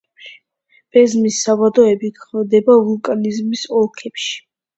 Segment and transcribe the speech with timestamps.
[0.95, 4.35] პემზის საბადოები გვხვდება ვულკანიზმის ოლქებში.